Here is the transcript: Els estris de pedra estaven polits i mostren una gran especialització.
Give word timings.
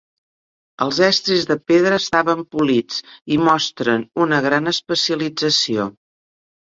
Els 0.85 1.01
estris 1.07 1.43
de 1.49 1.57
pedra 1.71 1.99
estaven 2.03 2.41
polits 2.55 2.99
i 3.35 3.39
mostren 3.51 4.07
una 4.27 4.41
gran 4.47 4.73
especialització. 4.73 5.87